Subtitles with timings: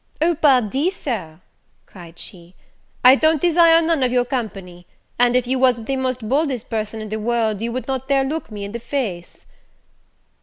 [0.19, 1.41] "O Pardi, Sir,"
[1.85, 2.55] cried she,
[3.05, 4.87] "I don't desire none of your company;
[5.19, 8.23] and if you wasn't the most boldest person in the world, you would not dare
[8.23, 9.45] look me in the face."